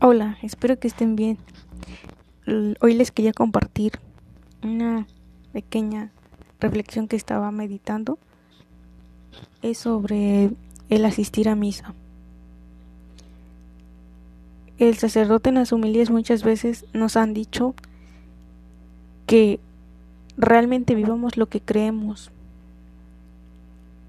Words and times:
Hola, 0.00 0.38
espero 0.42 0.78
que 0.78 0.86
estén 0.86 1.16
bien. 1.16 1.38
Hoy 2.80 2.94
les 2.94 3.10
quería 3.10 3.32
compartir 3.32 3.98
una 4.62 5.08
pequeña 5.52 6.12
reflexión 6.60 7.08
que 7.08 7.16
estaba 7.16 7.50
meditando. 7.50 8.16
Es 9.60 9.78
sobre 9.78 10.52
el 10.88 11.04
asistir 11.04 11.48
a 11.48 11.56
misa. 11.56 11.94
El 14.78 14.96
sacerdote 14.96 15.48
en 15.48 15.56
las 15.56 15.72
humilías 15.72 16.10
muchas 16.10 16.44
veces 16.44 16.86
nos 16.92 17.16
han 17.16 17.34
dicho 17.34 17.74
que 19.26 19.58
realmente 20.36 20.94
vivamos 20.94 21.36
lo 21.36 21.46
que 21.46 21.60
creemos, 21.60 22.30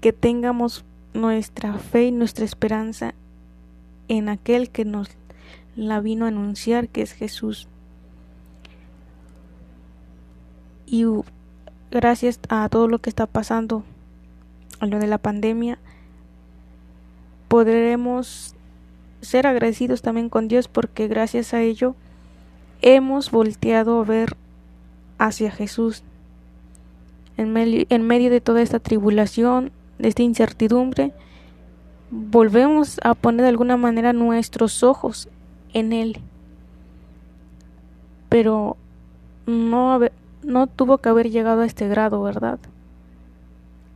que 0.00 0.12
tengamos 0.12 0.84
nuestra 1.14 1.78
fe 1.78 2.06
y 2.06 2.12
nuestra 2.12 2.44
esperanza 2.44 3.12
en 4.06 4.28
aquel 4.28 4.70
que 4.70 4.84
nos 4.84 5.08
la 5.80 6.00
vino 6.00 6.26
a 6.26 6.28
anunciar 6.28 6.88
que 6.88 7.00
es 7.00 7.12
Jesús. 7.12 7.66
Y 10.86 11.06
gracias 11.90 12.38
a 12.48 12.68
todo 12.68 12.86
lo 12.86 12.98
que 12.98 13.08
está 13.08 13.26
pasando, 13.26 13.82
a 14.78 14.86
lo 14.86 14.98
de 14.98 15.06
la 15.06 15.16
pandemia, 15.16 15.78
podremos 17.48 18.54
ser 19.22 19.46
agradecidos 19.46 20.02
también 20.02 20.28
con 20.28 20.48
Dios 20.48 20.68
porque 20.68 21.08
gracias 21.08 21.54
a 21.54 21.62
ello 21.62 21.94
hemos 22.82 23.30
volteado 23.30 24.00
a 24.00 24.04
ver 24.04 24.36
hacia 25.18 25.50
Jesús. 25.50 26.02
En, 27.38 27.52
medio 27.52 28.30
de 28.30 28.40
toda 28.42 28.60
esta 28.60 28.80
tribulación, 28.80 29.72
de 29.98 30.08
esta 30.08 30.22
incertidumbre, 30.22 31.14
volvemos 32.10 33.00
a 33.02 33.14
poner 33.14 33.42
de 33.42 33.48
alguna 33.48 33.78
manera 33.78 34.12
nuestros 34.12 34.82
ojos 34.82 35.28
en 35.72 35.92
él. 35.92 36.18
Pero 38.28 38.76
no, 39.46 40.00
no 40.42 40.66
tuvo 40.66 40.98
que 40.98 41.08
haber 41.08 41.30
llegado 41.30 41.62
a 41.62 41.66
este 41.66 41.88
grado, 41.88 42.22
¿verdad? 42.22 42.58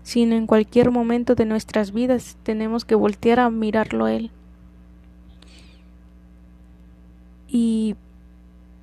Sino 0.03 0.35
en 0.35 0.47
cualquier 0.47 0.91
momento 0.91 1.35
de 1.35 1.47
nuestras 1.47 1.93
vidas 1.93 2.37
tenemos 2.43 2.85
que 2.85 2.95
voltear 2.95 3.41
a 3.41 3.51
mirarlo 3.51 4.07
a 4.07 4.13
él. 4.13 4.31
Y 7.49 7.95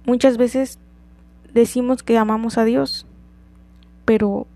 muchas 0.06 0.38
veces 0.38 0.80
decimos 1.54 2.04
que 2.04 2.18
amamos 2.18 2.58
a 2.58 2.64
Dios, 2.64 3.06
pero 4.06 4.48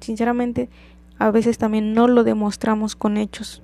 sinceramente 0.00 0.68
a 1.18 1.30
veces 1.30 1.58
también 1.58 1.92
no 1.92 2.06
lo 2.06 2.24
demostramos 2.24 2.94
con 2.94 3.16
hechos. 3.16 3.62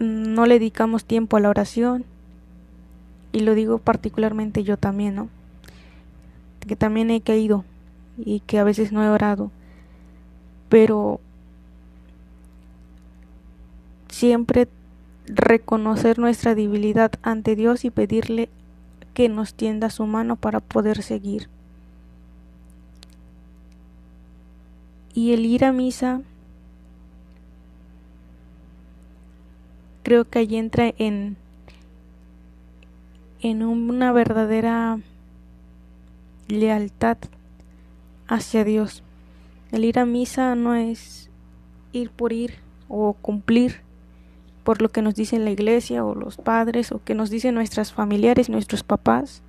No 0.00 0.46
le 0.46 0.54
dedicamos 0.54 1.04
tiempo 1.04 1.36
a 1.36 1.40
la 1.40 1.50
oración. 1.50 2.04
Y 3.32 3.40
lo 3.40 3.54
digo 3.54 3.78
particularmente 3.78 4.64
yo 4.64 4.76
también, 4.76 5.14
¿no? 5.14 5.28
Que 6.66 6.74
también 6.74 7.10
he 7.10 7.20
caído 7.20 7.64
y 8.18 8.40
que 8.40 8.58
a 8.58 8.64
veces 8.64 8.90
no 8.90 9.04
he 9.04 9.08
orado. 9.08 9.52
Pero 10.68 11.20
siempre 14.08 14.68
reconocer 15.26 16.18
nuestra 16.18 16.54
debilidad 16.54 17.12
ante 17.22 17.54
Dios 17.54 17.84
y 17.84 17.90
pedirle 17.90 18.48
que 19.14 19.28
nos 19.28 19.54
tienda 19.54 19.90
su 19.90 20.06
mano 20.06 20.36
para 20.36 20.60
poder 20.60 21.02
seguir. 21.02 21.48
Y 25.14 25.32
el 25.32 25.44
ir 25.44 25.64
a 25.64 25.72
misa 25.72 26.22
creo 30.02 30.24
que 30.24 30.38
allí 30.40 30.56
entra 30.56 30.92
en, 30.98 31.36
en 33.40 33.62
una 33.62 34.12
verdadera 34.12 34.98
lealtad 36.48 37.18
hacia 38.26 38.64
Dios. 38.64 39.02
El 39.72 39.84
ir 39.84 39.98
a 39.98 40.06
misa 40.06 40.54
no 40.54 40.74
es 40.74 41.30
ir 41.92 42.10
por 42.10 42.32
ir 42.32 42.54
o 42.88 43.12
cumplir 43.14 43.80
por 44.64 44.82
lo 44.82 44.88
que 44.90 45.02
nos 45.02 45.14
dice 45.14 45.38
la 45.38 45.50
iglesia 45.50 46.04
o 46.04 46.14
los 46.14 46.36
padres 46.36 46.92
o 46.92 47.02
que 47.02 47.14
nos 47.14 47.30
dicen 47.30 47.54
nuestras 47.54 47.92
familiares, 47.92 48.48
nuestros 48.48 48.82
papás 48.82 49.42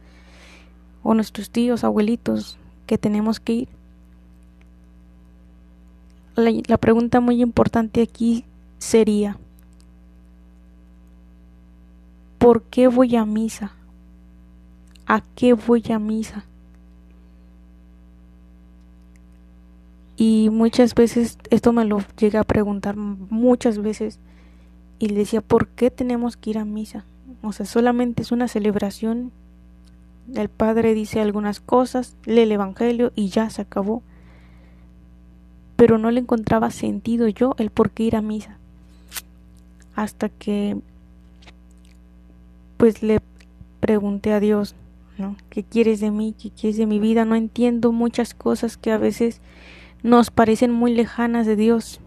o 1.04 1.14
nuestros 1.14 1.50
tíos, 1.50 1.84
abuelitos 1.84 2.58
que 2.86 2.98
tenemos 2.98 3.40
que 3.40 3.54
ir. 3.54 3.70
La 6.36 6.78
pregunta 6.78 7.20
muy 7.20 7.42
importante 7.42 8.02
aquí 8.02 8.46
sería, 8.78 9.38
¿Por 12.42 12.64
qué 12.64 12.88
voy 12.88 13.16
a 13.18 13.24
misa? 13.24 13.74
¿A 15.06 15.22
qué 15.36 15.54
voy 15.54 15.84
a 15.94 16.00
misa? 16.00 16.44
Y 20.18 20.50
muchas 20.52 20.96
veces 20.96 21.38
esto 21.52 21.72
me 21.72 21.86
lo 21.86 22.00
llegué 22.18 22.40
a 22.40 22.44
preguntar 22.44 22.96
muchas 22.98 23.78
veces 23.78 24.18
y 24.98 25.10
le 25.10 25.20
decía, 25.20 25.42
¿por 25.42 25.68
qué 25.68 25.92
tenemos 25.92 26.36
que 26.36 26.50
ir 26.50 26.58
a 26.58 26.66
misa? 26.66 27.06
O 27.44 27.52
sea, 27.52 27.68
solamente 27.68 28.24
es 28.24 28.32
una 28.32 28.48
celebración. 28.48 29.32
El 30.34 30.50
padre 30.50 30.96
dice 30.96 31.22
algunas 31.22 31.60
cosas, 31.60 32.16
lee 32.26 32.42
el 32.42 32.54
Evangelio 32.54 33.12
y 33.16 33.28
ya 33.28 33.52
se 33.52 33.62
acabó. 33.62 34.02
Pero 35.76 36.00
no 36.00 36.10
le 36.10 36.22
encontraba 36.22 36.72
sentido 36.72 37.28
yo 37.28 37.54
el 37.60 37.70
por 37.70 37.92
qué 37.92 38.02
ir 38.02 38.16
a 38.16 38.24
misa. 38.24 38.58
Hasta 39.94 40.30
que 40.30 40.82
pues 42.82 43.04
le 43.04 43.20
pregunté 43.80 44.34
a 44.34 44.40
Dios, 44.40 44.74
¿no? 45.20 45.36
¿Qué 45.52 45.62
quieres 45.62 46.00
de 46.00 46.10
mí? 46.10 46.34
¿Qué 46.34 46.50
quieres 46.50 46.78
de 46.78 46.88
mi 46.88 46.98
vida? 46.98 47.26
No 47.26 47.36
entiendo 47.36 47.92
muchas 47.92 48.34
cosas 48.34 48.76
que 48.76 48.92
a 48.92 48.98
veces 48.98 49.40
nos 50.02 50.32
parecen 50.32 50.72
muy 50.72 50.92
lejanas 50.92 51.46
de 51.46 51.56
Dios, 51.56 52.00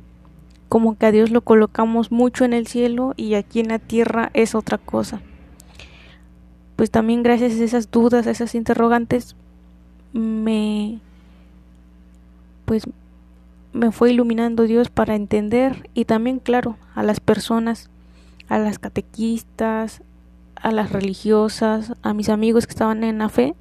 como 0.69 0.99
que 0.99 1.07
a 1.07 1.13
Dios 1.13 1.31
lo 1.31 1.43
colocamos 1.43 2.11
mucho 2.11 2.45
en 2.45 2.55
el 2.55 2.67
cielo 2.67 3.15
y 3.17 3.35
aquí 3.35 3.61
en 3.61 3.69
la 3.69 3.79
tierra 3.79 4.33
es 4.35 4.57
otra 4.57 4.79
cosa. 4.79 5.21
Pues 6.75 6.91
también 6.91 7.23
gracias 7.23 7.53
a 7.53 7.63
esas 7.63 7.93
dudas, 7.93 8.27
a 8.27 8.33
esas 8.33 8.57
interrogantes, 8.57 9.37
me 10.13 10.99
pues 12.65 12.83
me 13.73 13.93
fue 13.93 14.11
iluminando 14.11 14.65
Dios 14.65 14.89
para 14.89 15.15
entender 15.15 15.89
y 15.95 16.07
también 16.07 16.41
claro 16.41 16.79
a 16.97 17.05
las 17.05 17.21
personas, 17.21 17.91
a 18.49 18.59
las 18.59 18.81
catequistas, 18.81 20.03
a 20.65 20.73
las 20.73 20.91
religiosas, 20.93 21.93
a 22.01 22.15
mis 22.15 22.31
amigos 22.31 22.67
que 22.67 22.71
estaban 22.71 23.05
en 23.05 23.19
la 23.19 23.29
fe, 23.29 23.55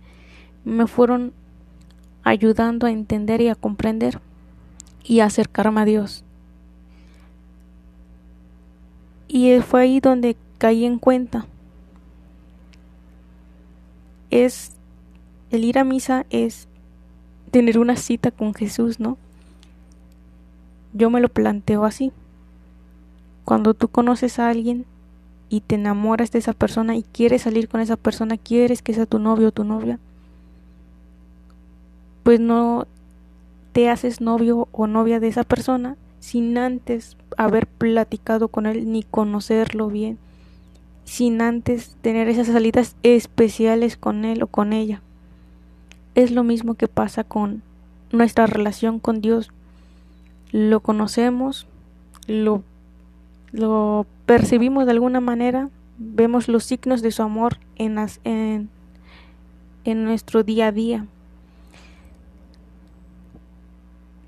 me 0.64 0.88
fueron 0.88 1.34
ayudando 2.24 2.88
a 2.88 2.92
entender 2.92 3.42
y 3.42 3.50
a 3.50 3.56
comprender 3.56 4.22
y 5.04 5.20
a 5.20 5.26
acercarme 5.26 5.82
a 5.82 5.86
Dios. 5.86 6.24
Y 9.28 9.60
fue 9.60 9.82
ahí 9.82 10.00
donde 10.00 10.38
caí 10.58 10.86
en 10.86 10.98
cuenta. 10.98 11.46
Es 14.30 14.72
el 15.52 15.66
ir 15.66 15.80
a 15.80 15.84
misa 15.84 16.26
es 16.30 16.70
tener 17.52 17.80
una 17.80 17.98
cita 17.98 18.32
con 18.32 18.54
Jesús, 18.54 19.02
¿no? 19.02 19.18
Yo 20.94 21.10
me 21.10 21.20
lo 21.20 21.28
planteo 21.28 21.84
así. 21.84 22.14
Cuando 23.44 23.74
tú 23.74 23.90
conoces 23.90 24.40
a 24.40 24.48
alguien, 24.48 24.86
y 25.54 25.62
te 25.62 25.76
enamoras 25.76 26.32
de 26.32 26.40
esa 26.40 26.54
persona 26.54 26.96
y 26.96 27.04
quieres 27.04 27.44
salir 27.44 27.70
con 27.70 27.80
esa 27.80 27.96
persona, 27.96 28.38
quieres 28.38 28.82
que 28.82 28.96
sea 28.96 29.06
tu 29.06 29.20
novio 29.20 29.50
o 29.50 29.52
tu 29.52 29.64
novia, 29.64 30.00
pues 32.24 32.40
no 32.40 32.88
te 33.72 33.88
haces 33.88 34.20
novio 34.20 34.68
o 34.72 34.88
novia 34.88 35.20
de 35.20 35.28
esa 35.28 35.44
persona 35.44 35.96
sin 36.20 36.58
antes 36.58 37.18
haber 37.38 37.68
platicado 37.68 38.48
con 38.48 38.66
él 38.66 38.92
ni 38.92 39.04
conocerlo 39.04 39.90
bien, 39.90 40.18
sin 41.06 41.40
antes 41.40 41.98
tener 42.02 42.30
esas 42.30 42.48
salidas 42.48 42.96
especiales 43.04 43.96
con 43.96 44.26
él 44.26 44.42
o 44.42 44.48
con 44.48 44.74
ella. 44.74 45.04
Es 46.16 46.32
lo 46.32 46.44
mismo 46.44 46.74
que 46.74 46.88
pasa 46.88 47.24
con 47.24 47.62
nuestra 48.12 48.48
relación 48.48 48.98
con 48.98 49.22
Dios. 49.22 49.52
Lo 50.52 50.80
conocemos, 50.80 51.68
lo 52.26 52.64
lo 53.54 54.08
percibimos 54.26 54.86
de 54.86 54.92
alguna 54.92 55.22
manera, 55.22 55.70
vemos 55.98 56.50
los 56.50 56.66
signos 56.66 57.02
de 57.02 57.12
su 57.12 57.22
amor 57.22 57.60
en, 57.76 57.98
en, 58.24 58.70
en 59.86 60.04
nuestro 60.04 60.44
día 60.44 60.68
a 60.68 60.72
día. 60.72 61.06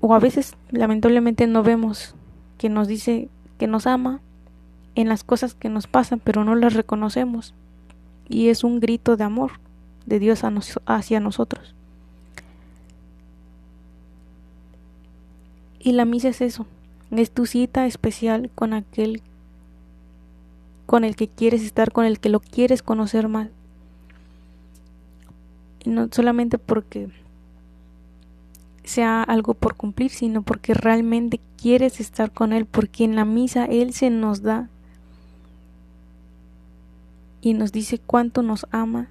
O 0.00 0.14
a 0.14 0.20
veces 0.20 0.54
lamentablemente 0.70 1.48
no 1.48 1.64
vemos 1.64 2.14
que 2.56 2.68
nos 2.68 2.86
dice 2.86 3.28
que 3.58 3.66
nos 3.66 3.88
ama 3.88 4.20
en 4.94 5.08
las 5.08 5.24
cosas 5.24 5.54
que 5.54 5.68
nos 5.68 5.88
pasan, 5.88 6.20
pero 6.20 6.44
no 6.44 6.54
las 6.54 6.74
reconocemos. 6.74 7.52
Y 8.28 8.48
es 8.48 8.62
un 8.62 8.78
grito 8.78 9.16
de 9.16 9.24
amor 9.24 9.52
de 10.06 10.20
Dios 10.20 10.42
hacia 10.86 11.18
nosotros. 11.20 11.74
Y 15.80 15.92
la 15.92 16.04
misa 16.04 16.28
es 16.28 16.40
eso, 16.40 16.66
es 17.10 17.30
tu 17.30 17.46
cita 17.46 17.86
especial 17.86 18.50
con 18.54 18.72
aquel 18.72 19.22
con 20.86 21.02
el 21.04 21.16
que 21.16 21.28
quieres 21.28 21.62
estar, 21.62 21.92
con 21.92 22.04
el 22.04 22.20
que 22.20 22.28
lo 22.28 22.40
quieres 22.40 22.82
conocer 22.82 23.28
más. 23.28 23.48
Y 25.84 25.90
no 25.90 26.08
solamente 26.12 26.58
porque 26.58 27.08
sea 28.84 29.22
algo 29.22 29.54
por 29.54 29.74
cumplir, 29.74 30.10
sino 30.10 30.42
porque 30.42 30.74
realmente 30.74 31.40
quieres 31.60 32.00
estar 32.00 32.30
con 32.30 32.52
Él, 32.52 32.66
porque 32.66 33.04
en 33.04 33.16
la 33.16 33.24
misa 33.24 33.64
Él 33.64 33.92
se 33.92 34.10
nos 34.10 34.42
da 34.42 34.68
y 37.40 37.54
nos 37.54 37.72
dice 37.72 37.98
cuánto 37.98 38.42
nos 38.42 38.66
ama 38.70 39.08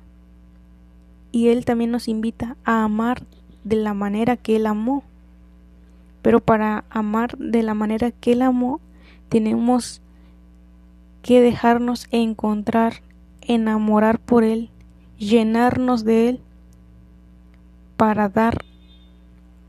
y 1.31 1.49
Él 1.49 1.65
también 1.65 1.91
nos 1.91 2.07
invita 2.07 2.55
a 2.63 2.83
amar 2.83 3.23
de 3.65 3.75
la 3.75 3.93
manera 3.93 4.37
que 4.37 4.55
Él 4.55 4.65
amó. 4.65 5.03
Pero 6.25 6.39
para 6.39 6.85
amar 6.89 7.37
de 7.37 7.61
la 7.61 7.75
manera 7.75 8.09
que 8.09 8.31
Él 8.31 8.41
amó, 8.41 8.81
tenemos 9.29 10.01
que 11.21 11.39
dejarnos 11.39 12.07
encontrar, 12.09 13.03
enamorar 13.41 14.17
por 14.17 14.43
Él, 14.43 14.71
llenarnos 15.19 16.03
de 16.03 16.29
Él, 16.29 16.41
para 17.95 18.27
dar 18.27 18.65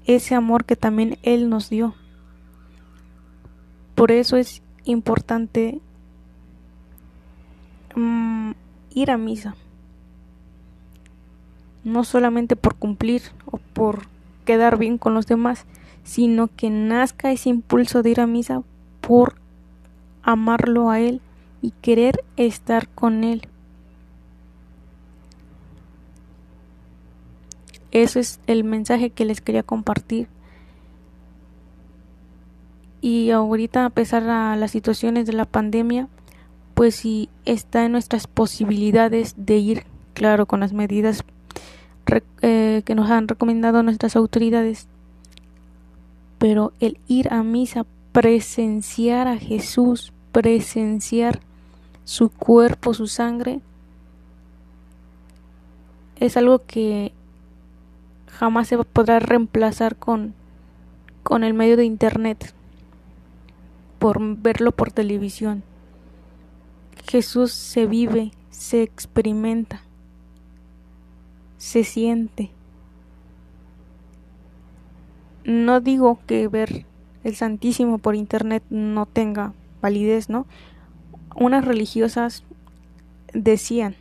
ese 0.07 0.35
amor 0.35 0.65
que 0.65 0.77
también 0.77 1.19
Él 1.23 1.51
nos 1.51 1.69
dio. 1.69 1.95
Por 3.95 4.11
eso 4.11 4.39
es 4.39 4.63
importante 4.85 5.79
mm, 7.95 8.53
ir 8.95 9.11
a 9.11 9.19
misa. 9.19 9.57
No 11.85 12.03
solamente 12.03 12.57
por 12.57 12.77
cumplir 12.77 13.21
o 13.45 13.59
por 13.59 14.07
quedar 14.47 14.79
bien 14.79 14.97
con 14.97 15.13
los 15.13 15.27
demás, 15.27 15.67
sino 16.07 16.47
que 16.47 16.71
nazca 16.71 17.33
ese 17.33 17.49
impulso 17.49 18.03
de 18.05 18.11
ir 18.11 18.21
a 18.21 18.29
misa 18.29 18.63
por 19.01 19.35
amarlo 20.23 20.89
a 20.89 21.01
Él 21.01 21.21
y 21.61 21.73
querer 21.83 22.25
estar 22.37 22.89
con 22.89 23.25
Él. 23.25 23.49
Eso 27.91 28.21
es 28.21 28.39
el 28.47 28.63
mensaje 28.63 29.11
que 29.11 29.25
les 29.25 29.41
quería 29.41 29.65
compartir. 29.65 30.29
Y 33.01 33.31
ahorita, 33.31 33.85
a 33.85 33.91
pesar 33.91 34.23
de 34.23 34.61
las 34.61 34.71
situaciones 34.71 35.27
de 35.27 35.33
la 35.33 35.45
pandemia, 35.45 36.09
pues 36.75 36.95
sí 36.95 37.29
está 37.45 37.85
en 37.85 37.93
nuestras 37.93 38.29
posibilidades 38.29 39.35
de 39.37 39.57
ir, 39.57 39.87
claro, 40.15 40.47
con 40.47 40.61
las 40.61 40.73
medidas 40.73 41.25
eh, 42.43 42.83
que 42.85 42.95
nos 42.95 43.11
han 43.11 43.27
recomendado 43.27 43.83
nuestras 43.83 44.15
autoridades. 44.15 44.87
Pero 46.39 46.73
el 46.81 46.99
ir 47.09 47.33
a 47.33 47.43
misa, 47.43 47.87
presenciar 48.13 49.29
a 49.29 49.39
Jesús, 49.39 50.13
presenciar 50.33 51.41
su 52.05 52.31
cuerpo, 52.31 52.95
su 52.95 53.07
sangre, 53.07 53.61
es 56.17 56.37
algo 56.37 56.65
que 56.67 57.13
jamás 58.29 58.69
se 58.69 58.79
podrá 58.79 59.19
reemplazar 59.19 59.97
con, 59.97 60.35
con 61.23 61.45
el 61.45 61.55
medio 61.55 61.77
de 61.77 61.85
internet, 61.85 62.55
por 63.99 64.19
verlo 64.39 64.73
por 64.73 64.93
televisión. 64.93 65.63
Jesús 67.07 67.53
se 67.53 67.87
vive, 67.87 68.33
se 68.51 68.83
experimenta, 68.83 69.83
se 71.59 71.85
siente. 71.85 72.51
No 75.47 75.81
digo 75.81 76.19
que 76.27 76.49
ver 76.49 76.87
el 77.23 77.37
Santísimo 77.37 77.99
por 77.99 78.17
internet 78.17 78.65
no 78.69 79.07
tenga 79.07 79.53
validez, 79.81 80.29
¿no? 80.29 80.45
Unas 81.37 81.65
religiosas 81.65 82.43
decían 83.33 83.95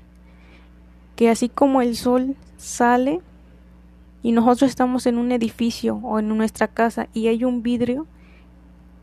que 1.15 1.29
así 1.29 1.47
como 1.47 1.83
el 1.83 1.95
sol 1.95 2.35
sale 2.57 3.21
y 4.23 4.31
nosotros 4.31 4.71
estamos 4.71 5.05
en 5.05 5.19
un 5.19 5.31
edificio 5.31 5.97
o 5.97 6.17
en 6.17 6.35
nuestra 6.35 6.67
casa 6.67 7.09
y 7.13 7.27
hay 7.27 7.43
un 7.43 7.61
vidrio, 7.61 8.07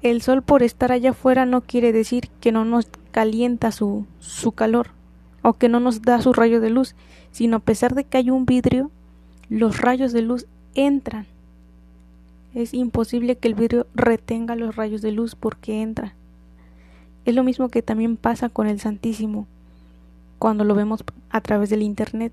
el 0.03 0.21
sol 0.21 0.43
por 0.43 0.65
estar 0.65 0.91
allá 0.91 1.11
afuera 1.11 1.47
no 1.47 1.61
quiere 1.61 1.93
decir 1.93 2.29
que 2.41 2.51
no 2.51 2.65
nos 2.65 2.89
calienta 3.13 3.71
su, 3.71 4.05
su 4.19 4.51
calor 4.51 4.89
o 5.43 5.53
que 5.53 5.69
no 5.69 5.79
nos 5.79 6.03
da 6.03 6.21
su 6.21 6.33
rayo 6.33 6.61
de 6.61 6.71
luz, 6.71 6.97
sino 7.31 7.59
a 7.59 7.61
pesar 7.61 7.95
de 7.95 8.03
que 8.03 8.19
hay 8.19 8.31
un 8.31 8.47
vidrio, 8.47 8.91
los 9.49 9.81
rayos 9.81 10.13
de 10.13 10.23
luz 10.23 10.47
entran. 10.75 11.29
Es 12.55 12.75
imposible 12.75 13.37
que 13.37 13.49
el 13.49 13.55
vidrio 13.55 13.87
retenga 13.95 14.57
los 14.57 14.77
rayos 14.77 15.01
de 15.01 15.13
luz 15.13 15.35
porque 15.35 15.81
entra. 15.81 16.15
Es 17.25 17.35
lo 17.35 17.45
mismo 17.45 17.69
que 17.69 17.83
también 17.83 18.17
pasa 18.17 18.49
con 18.49 18.67
el 18.67 18.81
Santísimo 18.81 19.47
cuando 20.39 20.65
lo 20.65 20.75
vemos 20.75 21.05
a 21.31 21.41
través 21.41 21.71
del 21.71 21.83
Internet. 21.83 22.33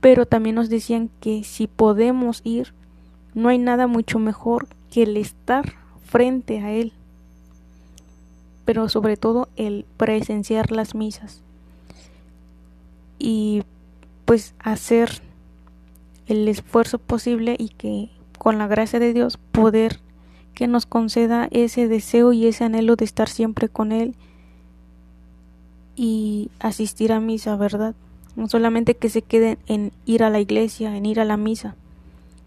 Pero 0.00 0.26
también 0.26 0.56
nos 0.56 0.68
decían 0.68 1.10
que 1.20 1.44
si 1.44 1.66
podemos 1.66 2.40
ir, 2.42 2.72
no 3.34 3.48
hay 3.48 3.58
nada 3.58 3.86
mucho 3.86 4.18
mejor 4.18 4.66
que 4.90 5.02
el 5.02 5.16
estar 5.16 5.74
frente 6.04 6.60
a 6.60 6.72
Él, 6.72 6.92
pero 8.64 8.88
sobre 8.88 9.16
todo 9.16 9.48
el 9.56 9.84
presenciar 9.96 10.72
las 10.72 10.94
misas. 10.94 11.42
Y 13.18 13.62
pues 14.24 14.54
hacer 14.58 15.20
el 16.26 16.48
esfuerzo 16.48 16.98
posible 16.98 17.56
y 17.58 17.68
que 17.68 18.10
con 18.36 18.58
la 18.58 18.66
gracia 18.66 18.98
de 18.98 19.12
Dios 19.12 19.38
poder 19.52 20.00
que 20.54 20.66
nos 20.66 20.86
conceda 20.86 21.48
ese 21.50 21.88
deseo 21.88 22.32
y 22.32 22.46
ese 22.46 22.64
anhelo 22.64 22.96
de 22.96 23.04
estar 23.04 23.28
siempre 23.28 23.68
con 23.68 23.92
Él 23.92 24.14
y 25.94 26.50
asistir 26.60 27.12
a 27.12 27.20
misa, 27.20 27.56
¿verdad? 27.56 27.94
no 28.36 28.48
solamente 28.48 28.94
que 28.94 29.08
se 29.08 29.22
queden 29.22 29.58
en 29.66 29.92
ir 30.04 30.22
a 30.22 30.30
la 30.30 30.40
iglesia, 30.40 30.96
en 30.96 31.06
ir 31.06 31.18
a 31.20 31.24
la 31.24 31.38
misa, 31.38 31.74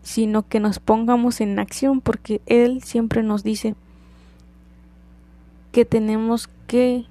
sino 0.03 0.47
que 0.47 0.59
nos 0.59 0.80
pongamos 0.80 1.41
en 1.41 1.59
acción, 1.59 2.00
porque 2.00 2.41
Él 2.45 2.83
siempre 2.83 3.24
nos 3.24 3.44
dice 3.44 3.75
que 5.71 5.86
tenemos 5.86 6.47
que 6.68 7.06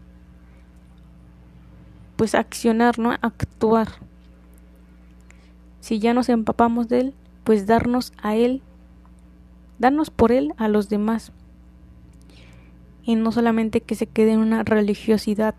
pues 2.16 2.34
accionar, 2.34 2.98
¿no? 2.98 3.10
Actuar. 3.20 3.88
Si 5.80 5.98
ya 5.98 6.14
nos 6.14 6.28
empapamos 6.28 6.88
de 6.88 7.00
Él, 7.00 7.14
pues 7.44 7.66
darnos 7.66 8.12
a 8.22 8.36
Él, 8.36 8.62
darnos 9.78 10.10
por 10.10 10.32
Él 10.32 10.54
a 10.56 10.68
los 10.68 10.88
demás. 10.88 11.32
Y 13.02 13.14
no 13.14 13.32
solamente 13.32 13.80
que 13.80 13.94
se 13.94 14.06
quede 14.06 14.32
en 14.32 14.40
una 14.40 14.62
religiosidad 14.62 15.54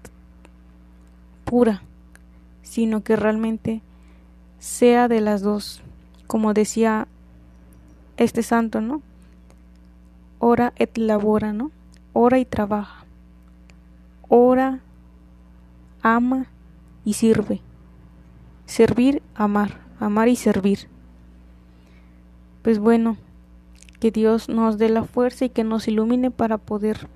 pura, 1.45 1.81
sino 2.61 3.01
que 3.03 3.15
realmente 3.15 3.81
sea 4.59 5.07
de 5.07 5.21
las 5.21 5.41
dos, 5.41 5.81
como 6.27 6.53
decía 6.53 7.07
este 8.17 8.43
santo, 8.43 8.81
¿no? 8.81 9.01
Ora 10.37 10.73
et 10.75 10.97
labora, 10.97 11.53
¿no? 11.53 11.71
Ora 12.13 12.39
y 12.39 12.45
trabaja. 12.45 13.05
Ora, 14.27 14.81
ama 16.01 16.45
y 17.03 17.13
sirve. 17.13 17.61
Servir, 18.65 19.23
amar. 19.35 19.79
Amar 19.99 20.27
y 20.27 20.35
servir. 20.35 20.87
Pues 22.61 22.79
bueno, 22.79 23.17
que 23.99 24.11
Dios 24.11 24.49
nos 24.49 24.77
dé 24.77 24.89
la 24.89 25.03
fuerza 25.03 25.45
y 25.45 25.49
que 25.49 25.63
nos 25.63 25.87
ilumine 25.87 26.31
para 26.31 26.57
poder 26.57 27.07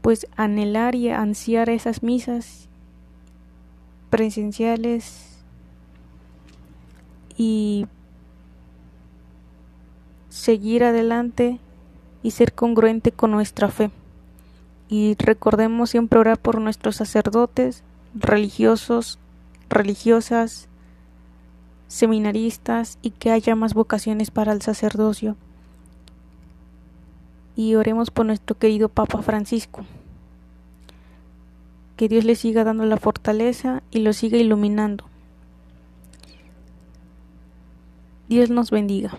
pues 0.00 0.26
anhelar 0.36 0.94
y 0.94 1.10
ansiar 1.10 1.70
esas 1.70 2.02
misas 2.02 2.68
presenciales 4.10 5.38
y 7.36 7.86
seguir 10.28 10.84
adelante 10.84 11.58
y 12.22 12.32
ser 12.32 12.52
congruente 12.52 13.12
con 13.12 13.30
nuestra 13.30 13.68
fe. 13.68 13.90
Y 14.88 15.16
recordemos 15.18 15.90
siempre 15.90 16.18
orar 16.18 16.38
por 16.38 16.60
nuestros 16.60 16.96
sacerdotes, 16.96 17.82
religiosos, 18.14 19.18
religiosas, 19.70 20.68
seminaristas 21.92 22.98
y 23.02 23.10
que 23.10 23.30
haya 23.30 23.54
más 23.54 23.74
vocaciones 23.74 24.30
para 24.30 24.52
el 24.52 24.62
sacerdocio. 24.62 25.36
Y 27.54 27.74
oremos 27.74 28.10
por 28.10 28.24
nuestro 28.24 28.56
querido 28.56 28.88
Papa 28.88 29.20
Francisco 29.20 29.84
que 31.96 32.08
Dios 32.08 32.24
le 32.24 32.34
siga 32.34 32.64
dando 32.64 32.84
la 32.84 32.96
fortaleza 32.96 33.82
y 33.90 34.00
lo 34.00 34.12
siga 34.12 34.38
iluminando. 34.38 35.04
Dios 38.28 38.50
nos 38.50 38.70
bendiga. 38.70 39.18